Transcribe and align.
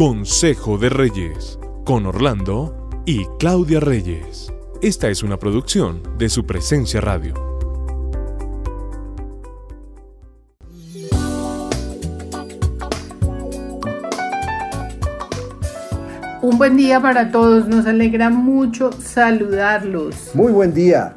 Consejo 0.00 0.78
de 0.78 0.88
Reyes, 0.88 1.58
con 1.84 2.06
Orlando 2.06 2.88
y 3.04 3.26
Claudia 3.38 3.80
Reyes. 3.80 4.50
Esta 4.80 5.10
es 5.10 5.22
una 5.22 5.36
producción 5.36 6.00
de 6.16 6.30
su 6.30 6.46
presencia 6.46 7.02
radio. 7.02 7.34
Un 16.40 16.56
buen 16.56 16.78
día 16.78 16.98
para 17.02 17.30
todos, 17.30 17.68
nos 17.68 17.84
alegra 17.84 18.30
mucho 18.30 18.92
saludarlos. 18.92 20.30
Muy 20.32 20.50
buen 20.50 20.72
día. 20.72 21.14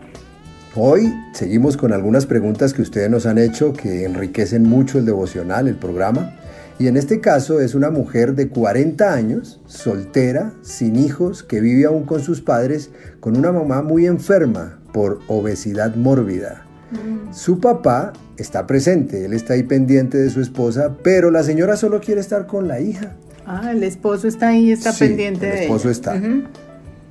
Hoy 0.76 1.10
seguimos 1.32 1.78
con 1.78 1.94
algunas 1.94 2.26
preguntas 2.26 2.74
que 2.74 2.82
ustedes 2.82 3.10
nos 3.10 3.26
han 3.28 3.38
hecho 3.38 3.72
que 3.72 4.04
enriquecen 4.04 4.64
mucho 4.64 4.98
el 4.98 5.06
devocional, 5.06 5.70
el 5.70 5.76
programa. 5.76 6.34
Y 6.80 6.88
en 6.88 6.98
este 6.98 7.20
caso 7.20 7.60
es 7.60 7.76
una 7.76 7.92
mujer 7.92 8.34
de 8.34 8.50
40 8.50 9.14
años, 9.14 9.62
soltera, 9.68 10.54
sin 10.62 10.96
hijos, 10.96 11.44
que 11.44 11.62
vive 11.62 11.86
aún 11.86 12.04
con 12.04 12.22
sus 12.22 12.42
padres, 12.42 12.90
con 13.20 13.38
una 13.38 13.52
mamá 13.52 13.82
muy 13.84 14.06
enferma 14.06 14.80
por 14.92 15.20
obesidad 15.28 15.96
mórbida. 15.96 16.66
Mm. 16.92 17.34
Su 17.34 17.60
papá 17.60 18.14
está 18.38 18.66
presente, 18.66 19.26
él 19.26 19.34
está 19.34 19.54
ahí 19.54 19.64
pendiente 19.64 20.18
de 20.18 20.30
su 20.30 20.42
esposa, 20.42 20.98
pero 21.04 21.32
la 21.32 21.44
señora 21.44 21.78
solo 21.78 22.02
quiere 22.02 22.22
estar 22.22 22.48
con 22.48 22.68
la 22.68 22.80
hija. 22.80 23.14
Ah, 23.46 23.72
el 23.72 23.84
esposo 23.84 24.28
está 24.28 24.50
ahí, 24.50 24.72
está 24.72 24.94
pendiente 24.94 25.46
de 25.46 25.54
El 25.54 25.64
esposo 25.64 25.90
está. 25.90 26.20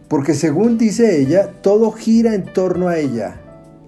Porque 0.09 0.35
según 0.35 0.79
dice 0.79 1.21
ella, 1.21 1.49
todo 1.63 1.93
gira 1.93 2.35
en 2.35 2.45
torno 2.45 2.88
a 2.88 2.99
ella, 2.99 3.37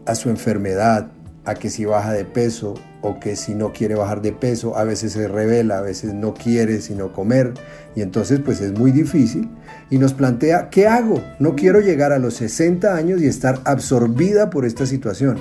a 0.07 0.15
su 0.15 0.31
enfermedad, 0.31 1.09
a 1.45 1.55
que 1.55 1.71
si 1.71 1.85
baja 1.85 2.13
de 2.13 2.25
peso 2.25 2.75
o 3.03 3.21
que 3.21 3.37
si 3.37 3.55
no 3.55 3.73
quiere 3.73 3.95
bajar 3.95 4.23
de 4.23 4.33
peso, 4.33 4.77
a 4.77 4.85
veces 4.85 5.13
se 5.13 5.29
revela, 5.29 5.79
a 5.79 5.83
veces 5.83 6.15
no 6.15 6.35
quiere 6.35 6.81
sino 6.81 7.13
comer 7.13 7.55
y 7.95 8.03
entonces 8.03 8.41
pues 8.45 8.61
es 8.61 8.73
muy 8.73 8.93
difícil 8.93 9.51
y 9.91 9.99
nos 9.99 10.15
plantea, 10.15 10.71
¿qué 10.71 10.87
hago? 10.89 11.23
No 11.39 11.55
quiero 11.55 11.81
llegar 11.81 12.13
a 12.13 12.19
los 12.19 12.35
60 12.35 12.95
años 12.95 13.21
y 13.21 13.27
estar 13.27 13.61
absorbida 13.65 14.51
por 14.51 14.65
esta 14.65 14.87
situación. 14.87 15.37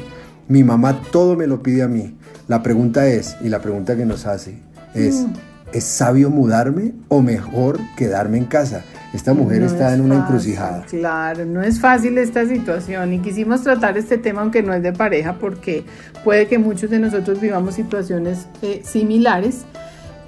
Mi 0.47 0.63
mamá 0.63 1.01
todo 1.11 1.35
me 1.35 1.47
lo 1.47 1.63
pide 1.63 1.83
a 1.83 1.87
mí. 1.87 2.17
La 2.49 2.61
pregunta 2.61 3.07
es, 3.07 3.37
y 3.41 3.47
la 3.47 3.61
pregunta 3.61 3.95
que 3.95 4.05
nos 4.05 4.25
hace 4.25 4.57
es, 4.93 5.21
mm. 5.21 5.33
¿Es 5.73 5.85
sabio 5.85 6.29
mudarme 6.29 6.93
o 7.07 7.23
mejor 7.23 7.79
quedarme 7.97 8.37
en 8.37 8.45
casa? 8.45 8.83
Esta 9.13 9.33
mujer 9.35 9.61
está 9.61 9.93
en 9.93 10.01
una 10.01 10.15
encrucijada. 10.15 10.85
Claro, 10.89 11.45
no 11.45 11.61
es 11.61 11.79
fácil 11.79 12.17
esta 12.17 12.47
situación 12.47 13.13
y 13.13 13.19
quisimos 13.19 13.61
tratar 13.61 13.95
este 13.95 14.17
tema 14.17 14.41
aunque 14.41 14.63
no 14.63 14.73
es 14.73 14.81
de 14.81 14.91
pareja 14.91 15.37
porque 15.37 15.85
puede 16.23 16.47
que 16.47 16.57
muchos 16.57 16.89
de 16.89 16.97
nosotros 16.97 17.39
vivamos 17.39 17.75
situaciones 17.75 18.47
eh, 18.63 18.81
similares 18.83 19.65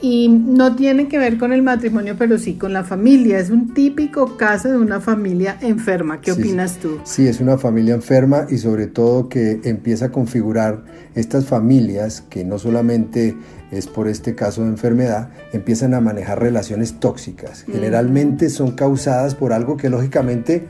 y 0.01 0.29
no 0.29 0.75
tiene 0.75 1.07
que 1.07 1.17
ver 1.17 1.37
con 1.37 1.53
el 1.53 1.63
matrimonio, 1.63 2.15
pero 2.17 2.37
sí 2.37 2.55
con 2.55 2.73
la 2.73 2.83
familia. 2.83 3.39
Es 3.39 3.49
un 3.49 3.73
típico 3.73 4.37
caso 4.37 4.69
de 4.69 4.77
una 4.77 4.99
familia 4.99 5.57
enferma. 5.61 6.21
¿Qué 6.21 6.31
opinas 6.31 6.77
tú? 6.77 6.99
Sí, 7.03 7.27
es 7.27 7.39
una 7.39 7.57
familia 7.57 7.95
enferma 7.95 8.45
y 8.49 8.57
sobre 8.57 8.87
todo 8.87 9.29
que 9.29 9.61
empieza 9.63 10.05
a 10.05 10.11
configurar 10.11 10.83
estas 11.15 11.45
familias 11.45 12.21
que 12.29 12.43
no 12.43 12.59
solamente 12.59 13.35
es 13.71 13.87
por 13.87 14.07
este 14.07 14.35
caso 14.35 14.63
de 14.63 14.69
enfermedad, 14.69 15.29
empiezan 15.53 15.93
a 15.93 16.01
manejar 16.01 16.41
relaciones 16.41 16.99
tóxicas. 16.99 17.63
Generalmente 17.63 18.49
son 18.49 18.71
causadas 18.71 19.35
por 19.35 19.53
algo 19.53 19.77
que 19.77 19.89
lógicamente, 19.89 20.67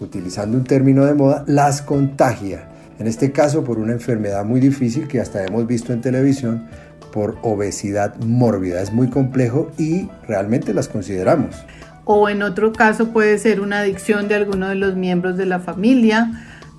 utilizando 0.00 0.56
un 0.56 0.64
término 0.64 1.04
de 1.04 1.14
moda, 1.14 1.44
las 1.46 1.82
contagia. 1.82 2.68
En 2.98 3.06
este 3.06 3.32
caso 3.32 3.64
por 3.64 3.78
una 3.78 3.92
enfermedad 3.92 4.44
muy 4.44 4.60
difícil 4.60 5.08
que 5.08 5.20
hasta 5.20 5.44
hemos 5.44 5.66
visto 5.66 5.92
en 5.92 6.02
televisión, 6.02 6.66
por 7.12 7.38
obesidad 7.42 8.16
mórbida. 8.22 8.80
Es 8.82 8.92
muy 8.92 9.08
complejo 9.08 9.70
y 9.78 10.08
realmente 10.26 10.74
las 10.74 10.88
consideramos. 10.88 11.56
O 12.04 12.28
en 12.28 12.42
otro 12.42 12.72
caso 12.72 13.08
puede 13.08 13.38
ser 13.38 13.60
una 13.60 13.80
adicción 13.80 14.28
de 14.28 14.34
alguno 14.34 14.68
de 14.68 14.74
los 14.74 14.96
miembros 14.96 15.36
de 15.36 15.46
la 15.46 15.60
familia. 15.60 16.30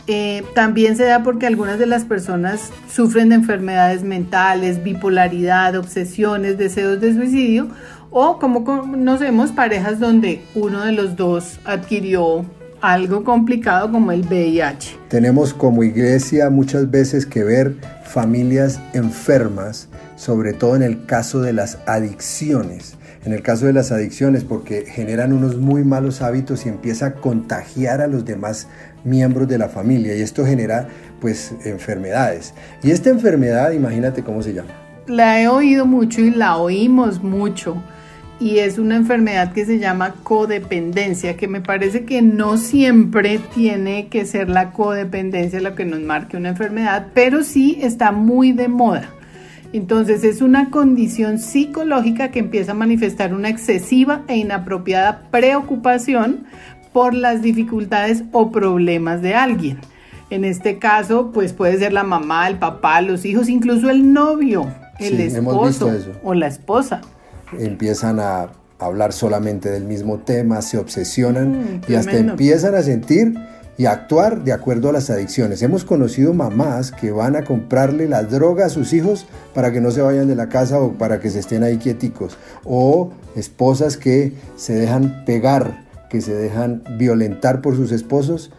Eh, 0.07 0.43
también 0.55 0.97
se 0.97 1.05
da 1.05 1.23
porque 1.23 1.45
algunas 1.45 1.79
de 1.79 1.85
las 1.85 2.05
personas 2.05 2.71
sufren 2.91 3.29
de 3.29 3.35
enfermedades 3.35 4.03
mentales, 4.03 4.83
bipolaridad, 4.83 5.75
obsesiones, 5.75 6.57
deseos 6.57 6.99
de 6.99 7.13
suicidio 7.13 7.67
o 8.09 8.39
como 8.39 8.65
conocemos 8.65 9.51
parejas 9.51 9.99
donde 9.99 10.41
uno 10.53 10.83
de 10.83 10.91
los 10.91 11.15
dos 11.15 11.59
adquirió 11.63 12.45
algo 12.81 13.23
complicado 13.23 13.91
como 13.91 14.11
el 14.11 14.21
VIH. 14.21 14.97
Tenemos 15.07 15.53
como 15.53 15.83
iglesia 15.83 16.49
muchas 16.49 16.89
veces 16.89 17.25
que 17.25 17.43
ver 17.43 17.75
familias 18.03 18.79
enfermas 18.93 19.87
sobre 20.21 20.53
todo 20.53 20.75
en 20.75 20.83
el 20.83 21.07
caso 21.07 21.41
de 21.41 21.51
las 21.51 21.79
adicciones. 21.87 22.95
En 23.25 23.33
el 23.33 23.41
caso 23.41 23.65
de 23.65 23.73
las 23.73 23.91
adicciones, 23.91 24.43
porque 24.43 24.85
generan 24.85 25.33
unos 25.33 25.57
muy 25.57 25.83
malos 25.83 26.21
hábitos 26.21 26.65
y 26.65 26.69
empieza 26.69 27.07
a 27.07 27.13
contagiar 27.15 28.01
a 28.01 28.07
los 28.07 28.23
demás 28.23 28.67
miembros 29.03 29.47
de 29.47 29.57
la 29.57 29.67
familia 29.67 30.15
y 30.15 30.21
esto 30.21 30.45
genera 30.45 30.87
pues 31.19 31.55
enfermedades. 31.65 32.53
Y 32.83 32.91
esta 32.91 33.09
enfermedad, 33.09 33.71
imagínate 33.71 34.23
cómo 34.23 34.43
se 34.43 34.53
llama. 34.53 34.69
La 35.07 35.41
he 35.41 35.47
oído 35.47 35.87
mucho 35.87 36.21
y 36.21 36.29
la 36.29 36.57
oímos 36.57 37.23
mucho 37.23 37.81
y 38.41 38.57
es 38.57 38.79
una 38.79 38.95
enfermedad 38.95 39.53
que 39.53 39.65
se 39.65 39.77
llama 39.77 40.15
codependencia, 40.23 41.37
que 41.37 41.47
me 41.47 41.61
parece 41.61 42.05
que 42.05 42.23
no 42.23 42.57
siempre 42.57 43.39
tiene 43.53 44.07
que 44.07 44.25
ser 44.25 44.49
la 44.49 44.71
codependencia 44.71 45.61
lo 45.61 45.75
que 45.75 45.85
nos 45.85 45.99
marque 45.99 46.37
una 46.37 46.49
enfermedad, 46.49 47.07
pero 47.13 47.43
sí 47.43 47.77
está 47.81 48.11
muy 48.11 48.51
de 48.51 48.67
moda. 48.67 49.09
Entonces 49.73 50.23
es 50.23 50.41
una 50.41 50.71
condición 50.71 51.37
psicológica 51.37 52.31
que 52.31 52.39
empieza 52.39 52.71
a 52.71 52.75
manifestar 52.75 53.35
una 53.35 53.47
excesiva 53.47 54.23
e 54.27 54.37
inapropiada 54.37 55.21
preocupación 55.29 56.45
por 56.91 57.13
las 57.13 57.43
dificultades 57.43 58.23
o 58.31 58.51
problemas 58.51 59.21
de 59.21 59.35
alguien. 59.35 59.77
En 60.31 60.45
este 60.45 60.79
caso, 60.79 61.31
pues 61.31 61.53
puede 61.53 61.77
ser 61.77 61.93
la 61.93 62.03
mamá, 62.03 62.47
el 62.47 62.57
papá, 62.57 63.01
los 63.01 63.23
hijos, 63.23 63.49
incluso 63.49 63.91
el 63.91 64.13
novio, 64.13 64.65
el 64.99 65.19
esposo 65.19 65.91
o 66.23 66.33
la 66.33 66.47
esposa. 66.47 67.01
Empiezan 67.59 68.19
a 68.19 68.49
hablar 68.79 69.13
solamente 69.13 69.69
del 69.69 69.85
mismo 69.85 70.19
tema, 70.19 70.61
se 70.61 70.77
obsesionan 70.77 71.51
mm, 71.51 71.81
y 71.87 71.95
hasta 71.95 72.17
empiezan 72.17 72.75
a 72.75 72.81
sentir 72.81 73.35
y 73.77 73.85
actuar 73.85 74.43
de 74.43 74.53
acuerdo 74.53 74.89
a 74.89 74.91
las 74.91 75.09
adicciones. 75.09 75.61
Hemos 75.61 75.85
conocido 75.85 76.33
mamás 76.33 76.91
que 76.91 77.11
van 77.11 77.35
a 77.35 77.43
comprarle 77.43 78.07
la 78.07 78.23
droga 78.23 78.65
a 78.65 78.69
sus 78.69 78.93
hijos 78.93 79.25
para 79.53 79.71
que 79.71 79.81
no 79.81 79.91
se 79.91 80.01
vayan 80.01 80.27
de 80.27 80.35
la 80.35 80.49
casa 80.49 80.79
o 80.79 80.93
para 80.93 81.19
que 81.19 81.29
se 81.29 81.39
estén 81.39 81.63
ahí 81.63 81.77
quieticos. 81.77 82.37
O 82.63 83.11
esposas 83.35 83.97
que 83.97 84.33
se 84.55 84.73
dejan 84.73 85.23
pegar, 85.25 85.85
que 86.09 86.21
se 86.21 86.33
dejan 86.33 86.83
violentar 86.97 87.61
por 87.61 87.75
sus 87.75 87.91
esposos, 87.91 88.51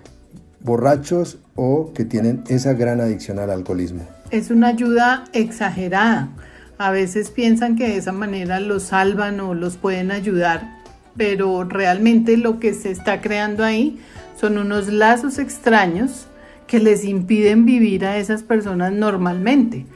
borrachos 0.60 1.38
o 1.54 1.92
que 1.92 2.04
tienen 2.04 2.42
esa 2.48 2.72
gran 2.72 3.00
adicción 3.00 3.38
al 3.38 3.50
alcoholismo. 3.50 4.02
Es 4.30 4.50
una 4.50 4.68
ayuda 4.68 5.24
exagerada. 5.32 6.30
A 6.78 6.90
veces 6.90 7.30
piensan 7.30 7.76
que 7.76 7.88
de 7.88 7.96
esa 7.96 8.12
manera 8.12 8.60
los 8.60 8.84
salvan 8.84 9.40
o 9.40 9.54
los 9.54 9.76
pueden 9.76 10.10
ayudar, 10.10 10.80
pero 11.16 11.64
realmente 11.64 12.36
lo 12.36 12.58
que 12.58 12.74
se 12.74 12.90
está 12.90 13.20
creando 13.20 13.64
ahí 13.64 14.00
son 14.38 14.58
unos 14.58 14.88
lazos 14.88 15.38
extraños 15.38 16.26
que 16.66 16.80
les 16.80 17.04
impiden 17.04 17.64
vivir 17.64 18.04
a 18.04 18.16
esas 18.16 18.42
personas 18.42 18.92
normalmente. 18.92 19.86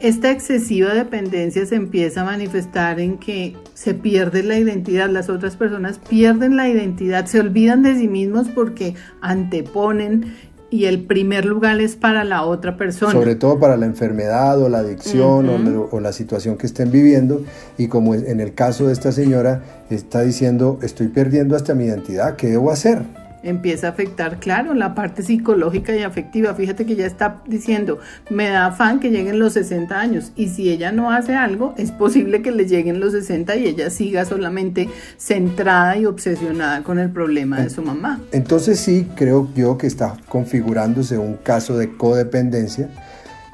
Esta 0.00 0.32
excesiva 0.32 0.94
dependencia 0.94 1.64
se 1.64 1.76
empieza 1.76 2.22
a 2.22 2.24
manifestar 2.24 2.98
en 2.98 3.18
que 3.18 3.54
se 3.74 3.94
pierde 3.94 4.42
la 4.42 4.58
identidad, 4.58 5.08
las 5.08 5.28
otras 5.28 5.54
personas 5.54 6.00
pierden 6.00 6.56
la 6.56 6.68
identidad, 6.68 7.26
se 7.26 7.38
olvidan 7.38 7.84
de 7.84 7.94
sí 7.94 8.08
mismos 8.08 8.48
porque 8.48 8.96
anteponen 9.20 10.34
y 10.72 10.86
el 10.86 11.04
primer 11.04 11.44
lugar 11.44 11.80
es 11.82 11.96
para 11.96 12.24
la 12.24 12.44
otra 12.44 12.78
persona. 12.78 13.12
Sobre 13.12 13.34
todo 13.34 13.60
para 13.60 13.76
la 13.76 13.84
enfermedad 13.84 14.58
o 14.58 14.70
la 14.70 14.78
adicción 14.78 15.48
o, 15.48 15.88
o, 15.90 16.00
la 16.00 16.12
situación 16.12 16.56
que 16.56 16.66
estén 16.66 16.90
viviendo. 16.90 17.42
Y 17.76 17.88
como 17.88 18.14
en 18.14 18.40
el 18.40 18.54
caso 18.54 18.86
de 18.86 18.94
esta 18.94 19.12
señora, 19.12 19.62
está 19.90 20.22
diciendo, 20.22 20.78
estoy 20.82 21.08
perdiendo 21.08 21.56
hasta 21.56 21.74
mi 21.74 21.84
identidad, 21.84 22.36
¿qué 22.36 22.48
debo 22.48 22.70
hacer? 22.70 23.02
Empieza 23.42 23.88
a 23.88 23.90
afectar, 23.90 24.38
claro, 24.38 24.74
la 24.74 24.94
parte 24.94 25.22
psicológica 25.22 25.94
y 25.94 26.02
afectiva. 26.02 26.54
Fíjate 26.54 26.86
que 26.86 26.96
ya 26.96 27.06
está 27.06 27.42
diciendo, 27.46 27.98
me 28.30 28.48
da 28.48 28.66
afán 28.66 29.00
que 29.00 29.10
lleguen 29.10 29.38
los 29.38 29.54
60 29.54 29.98
años 29.98 30.32
y 30.36 30.48
si 30.48 30.70
ella 30.70 30.92
no 30.92 31.10
hace 31.10 31.34
algo, 31.34 31.74
es 31.76 31.92
posible 31.92 32.42
que 32.42 32.52
le 32.52 32.66
lleguen 32.66 33.00
los 33.00 33.12
60 33.12 33.56
y 33.56 33.66
ella 33.66 33.90
siga 33.90 34.24
solamente 34.24 34.88
centrada 35.16 35.96
y 35.96 36.06
obsesionada 36.06 36.82
con 36.82 36.98
el 36.98 37.10
problema 37.10 37.60
de 37.60 37.70
su 37.70 37.82
mamá. 37.82 38.20
Entonces 38.32 38.78
sí, 38.80 39.08
creo 39.16 39.48
yo 39.54 39.78
que 39.78 39.86
está 39.86 40.16
configurándose 40.28 41.18
un 41.18 41.34
caso 41.34 41.76
de 41.76 41.96
codependencia. 41.96 42.88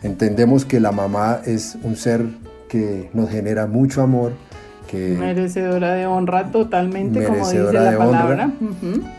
Entendemos 0.03 0.65
que 0.65 0.81
la 0.81 0.93
mamá 0.93 1.41
es 1.45 1.77
un 1.83 1.97
ser 1.97 2.25
que 2.69 3.11
nos 3.15 3.31
genera 3.31 3.67
mucho 3.67 4.03
amor, 4.03 4.33
merecedora 4.97 5.95
de 5.95 6.07
honra 6.07 6.51
totalmente, 6.51 7.25
como 7.25 7.39
dice 7.39 7.73
la 7.73 7.97
palabra. 7.97 8.53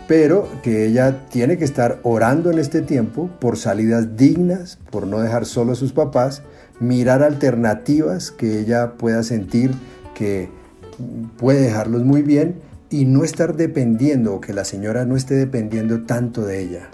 Pero 0.07 0.47
que 0.63 0.85
ella 0.85 1.27
tiene 1.29 1.57
que 1.57 1.65
estar 1.65 1.99
orando 2.03 2.51
en 2.51 2.59
este 2.59 2.81
tiempo 2.81 3.29
por 3.39 3.57
salidas 3.57 4.15
dignas, 4.17 4.79
por 4.89 5.07
no 5.07 5.19
dejar 5.19 5.45
solo 5.45 5.73
a 5.73 5.75
sus 5.75 5.93
papás, 5.93 6.43
mirar 6.79 7.23
alternativas 7.23 8.31
que 8.31 8.59
ella 8.59 8.93
pueda 8.93 9.23
sentir 9.23 9.71
que 10.13 10.49
puede 11.37 11.61
dejarlos 11.61 12.03
muy 12.03 12.21
bien 12.21 12.55
y 12.89 13.05
no 13.05 13.23
estar 13.23 13.55
dependiendo 13.55 14.35
o 14.35 14.41
que 14.41 14.53
la 14.53 14.65
señora 14.65 15.05
no 15.05 15.15
esté 15.15 15.35
dependiendo 15.35 16.01
tanto 16.01 16.45
de 16.45 16.59
ella. 16.61 16.89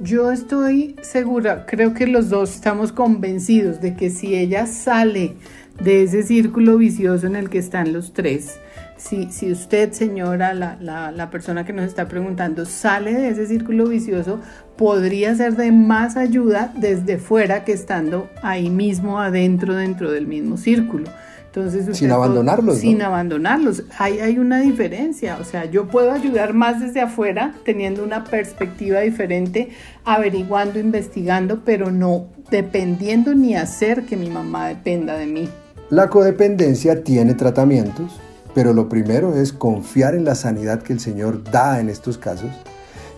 Yo 0.00 0.32
estoy 0.32 0.96
segura, 1.02 1.66
creo 1.66 1.94
que 1.94 2.06
los 2.06 2.28
dos 2.28 2.54
estamos 2.54 2.92
convencidos 2.92 3.80
de 3.80 3.94
que 3.94 4.10
si 4.10 4.34
ella 4.34 4.66
sale 4.66 5.34
de 5.80 6.02
ese 6.02 6.22
círculo 6.22 6.76
vicioso 6.76 7.26
en 7.26 7.36
el 7.36 7.50
que 7.50 7.58
están 7.58 7.92
los 7.92 8.12
tres, 8.12 8.58
si, 8.96 9.30
si 9.30 9.50
usted, 9.50 9.92
señora, 9.92 10.54
la, 10.54 10.76
la, 10.80 11.10
la, 11.12 11.30
persona 11.30 11.64
que 11.64 11.72
nos 11.72 11.86
está 11.86 12.08
preguntando, 12.08 12.66
sale 12.66 13.12
de 13.12 13.28
ese 13.28 13.46
círculo 13.46 13.86
vicioso, 13.86 14.40
podría 14.76 15.34
ser 15.34 15.56
de 15.56 15.72
más 15.72 16.16
ayuda 16.16 16.72
desde 16.76 17.18
fuera 17.18 17.64
que 17.64 17.72
estando 17.72 18.30
ahí 18.42 18.70
mismo 18.70 19.20
adentro, 19.20 19.74
dentro 19.74 20.10
del 20.10 20.26
mismo 20.26 20.56
círculo. 20.56 21.08
Entonces, 21.54 21.98
sin 21.98 22.10
abandonarlos. 22.10 22.78
Sin 22.78 23.02
abandonarlos. 23.02 23.82
Hay, 23.98 24.20
hay 24.20 24.38
una 24.38 24.60
diferencia. 24.60 25.36
O 25.38 25.44
sea, 25.44 25.66
yo 25.66 25.86
puedo 25.86 26.10
ayudar 26.10 26.54
más 26.54 26.80
desde 26.80 27.02
afuera, 27.02 27.54
teniendo 27.64 28.02
una 28.02 28.24
perspectiva 28.24 29.00
diferente, 29.00 29.68
averiguando, 30.04 30.78
investigando, 30.78 31.60
pero 31.62 31.90
no 31.90 32.28
dependiendo 32.50 33.34
ni 33.34 33.54
hacer 33.54 34.04
que 34.04 34.16
mi 34.16 34.30
mamá 34.30 34.68
dependa 34.68 35.16
de 35.16 35.26
mí. 35.26 35.48
La 35.90 36.08
codependencia 36.08 37.04
tiene 37.04 37.34
tratamientos, 37.34 38.18
pero 38.54 38.72
lo 38.72 38.88
primero 38.88 39.34
es 39.34 39.52
confiar 39.52 40.14
en 40.14 40.24
la 40.24 40.34
sanidad 40.34 40.82
que 40.82 40.94
el 40.94 41.00
Señor 41.00 41.44
da 41.44 41.80
en 41.80 41.90
estos 41.90 42.16
casos 42.16 42.50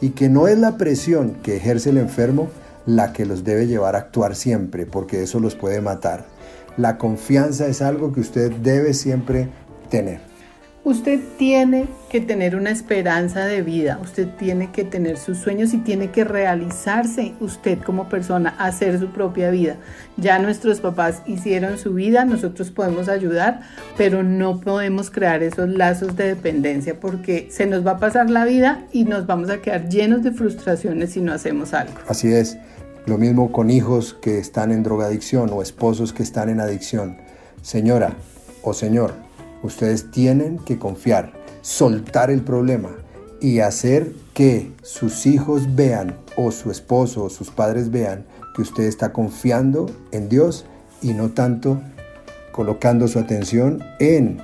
y 0.01 0.11
que 0.11 0.29
no 0.29 0.49
es 0.49 0.59
la 0.59 0.77
presión 0.77 1.37
que 1.43 1.57
ejerce 1.57 1.91
el 1.91 1.99
enfermo 1.99 2.49
la 2.87 3.13
que 3.13 3.27
los 3.27 3.45
debe 3.45 3.67
llevar 3.67 3.97
a 3.97 4.01
actuar 4.01 4.35
siempre, 4.35 4.87
porque 4.87 5.23
eso 5.23 5.41
los 5.41 5.55
puede 5.55 5.81
matar. 5.81 6.27
La 6.77 6.99
confianza 6.99 7.67
es 7.69 7.83
algo 7.83 8.13
que 8.13 8.21
usted 8.21 8.51
debe 8.51 8.95
siempre 8.95 9.49
tener. 9.91 10.21
Usted 10.85 11.19
tiene 11.39 11.87
que 12.11 12.21
tener 12.21 12.55
una 12.57 12.71
esperanza 12.71 13.47
de 13.47 13.63
vida, 13.63 13.99
usted 14.03 14.29
tiene 14.39 14.71
que 14.71 14.85
tener 14.85 15.17
sus 15.17 15.39
sueños 15.39 15.73
y 15.73 15.79
tiene 15.79 16.11
que 16.11 16.25
realizarse 16.25 17.33
usted 17.41 17.79
como 17.79 18.11
persona, 18.11 18.55
hacer 18.59 18.99
su 19.01 19.09
propia 19.09 19.49
vida. 19.49 19.77
Ya 20.19 20.39
nuestros 20.39 20.81
papás 20.81 21.23
hicieron 21.25 21.79
su 21.79 21.95
vida, 21.95 22.27
nosotros 22.27 22.71
podemos 22.71 23.09
ayudar, 23.09 23.63
pero 23.97 24.23
no 24.23 24.61
podemos 24.61 25.11
crear 25.11 25.43
esos 25.43 25.71
lazos 25.71 26.17
de 26.17 26.27
dependencia 26.27 27.01
porque 27.01 27.49
se 27.51 27.65
nos 27.65 27.87
va 27.87 27.93
a 27.93 27.99
pasar 27.99 28.29
la 28.29 28.45
vida 28.45 28.85
y 28.93 29.05
nos 29.05 29.27
vamos 29.27 29.49
a 29.49 29.63
quedar 29.63 29.89
llenos 29.89 30.23
de 30.23 30.33
frustraciones 30.33 31.13
si 31.13 31.23
no 31.23 31.33
hacemos 31.33 31.73
algo. 31.73 31.95
Así 32.09 32.31
es, 32.31 32.59
lo 33.07 33.19
mismo 33.19 33.53
con 33.53 33.71
hijos 33.71 34.15
que 34.15 34.39
están 34.39 34.73
en 34.73 34.83
drogadicción 34.83 35.51
o 35.53 35.63
esposos 35.63 36.13
que 36.13 36.23
están 36.23 36.49
en 36.49 36.61
adicción. 36.61 37.19
Señora 37.63 38.17
o 38.63 38.73
señor, 38.73 39.15
Ustedes 39.65 40.11
tienen 40.11 40.59
que 40.59 40.79
confiar, 40.79 41.33
soltar 41.63 42.31
el 42.31 42.43
problema 42.43 42.91
y 43.41 43.61
hacer 43.61 44.13
que 44.35 44.71
sus 44.83 45.25
hijos 45.25 45.75
vean 45.75 46.19
o 46.37 46.51
su 46.51 46.71
esposo 46.71 47.25
o 47.25 47.31
sus 47.31 47.51
padres 47.51 47.91
vean 47.91 48.27
que 48.55 48.61
usted 48.61 48.85
está 48.85 49.15
confiando 49.15 49.87
en 50.13 50.29
Dios 50.29 50.67
y 51.01 51.15
no 51.15 51.31
tanto 51.31 51.81
colocando 52.53 53.09
su 53.09 53.19
atención 53.19 53.83
en, 54.01 54.39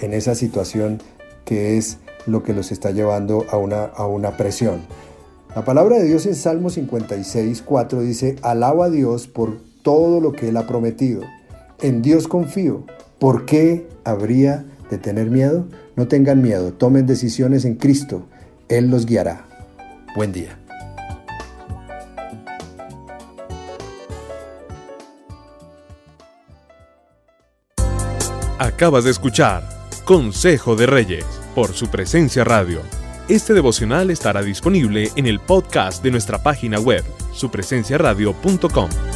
en 0.00 0.12
esa 0.12 0.34
situación 0.34 1.00
que 1.46 1.78
es 1.78 1.96
lo 2.26 2.42
que 2.42 2.52
los 2.52 2.70
está 2.70 2.90
llevando 2.90 3.46
a 3.50 3.56
una, 3.56 3.84
a 3.84 4.06
una 4.06 4.36
presión. 4.36 4.82
La 5.56 5.64
palabra 5.64 5.96
de 5.96 6.04
Dios 6.04 6.26
en 6.26 6.34
Salmo 6.34 6.68
56, 6.68 7.62
4 7.62 8.02
dice, 8.02 8.36
alaba 8.42 8.84
a 8.84 8.90
Dios 8.90 9.26
por 9.26 9.56
todo 9.80 10.20
lo 10.20 10.32
que 10.32 10.50
Él 10.50 10.58
ha 10.58 10.66
prometido. 10.66 11.22
En 11.80 12.02
Dios 12.02 12.28
confío. 12.28 12.84
¿Por 13.18 13.46
qué 13.46 13.88
habría 14.04 14.66
de 14.90 14.98
tener 14.98 15.30
miedo? 15.30 15.64
No 15.96 16.08
tengan 16.08 16.42
miedo, 16.42 16.74
tomen 16.74 17.06
decisiones 17.06 17.64
en 17.64 17.76
Cristo. 17.76 18.26
Él 18.68 18.90
los 18.90 19.06
guiará. 19.06 19.46
Buen 20.14 20.30
día. 20.30 20.58
Acabas 28.58 29.04
de 29.04 29.10
escuchar 29.10 29.62
Consejo 30.04 30.76
de 30.76 30.84
Reyes 30.84 31.24
por 31.54 31.72
su 31.72 31.88
presencia 31.88 32.44
radio. 32.44 32.80
Este 33.28 33.54
devocional 33.54 34.12
estará 34.12 34.40
disponible 34.40 35.10
en 35.16 35.26
el 35.26 35.40
podcast 35.40 36.00
de 36.00 36.12
nuestra 36.12 36.40
página 36.44 36.78
web, 36.78 37.04
supresenciaradio.com. 37.32 39.15